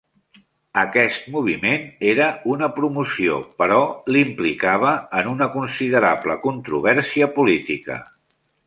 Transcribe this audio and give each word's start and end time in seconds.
Aquest 0.83 1.27
moviment 1.35 1.85
era 2.13 2.29
una 2.55 2.71
promoció 2.79 3.37
però 3.61 3.79
l'implicava 4.17 4.95
en 5.21 5.31
una 5.37 5.51
considerable 5.61 6.41
controvèrsia 6.49 7.35
política. 7.41 8.03